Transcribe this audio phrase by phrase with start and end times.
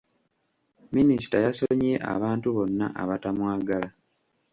[0.95, 3.89] Minisita yasonyiye abantu bonna abatamwagala.